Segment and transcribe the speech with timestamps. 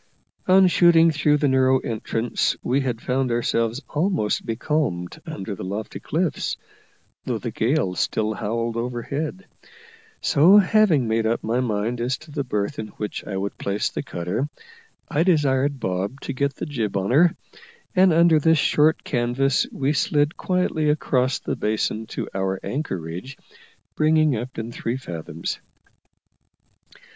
[0.47, 5.99] On shooting through the narrow entrance we had found ourselves almost becalmed under the lofty
[5.99, 6.57] cliffs,
[7.25, 9.45] though the gale still howled overhead:
[10.19, 13.89] so, having made up my mind as to the berth in which I would place
[13.89, 14.49] the cutter,
[15.07, 17.35] I desired Bob to get the jib on her,
[17.95, 23.37] and under this short canvas we slid quietly across the basin to our anchorage,
[23.95, 25.59] bringing up in three fathoms.